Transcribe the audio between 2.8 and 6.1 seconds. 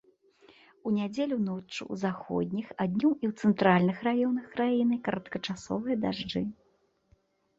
днём і ў цэнтральных раёнах краіны кароткачасовыя